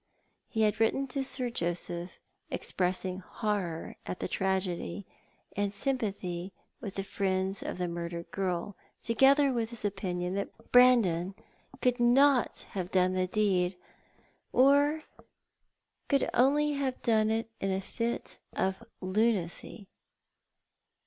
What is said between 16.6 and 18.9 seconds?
have done it in a fit of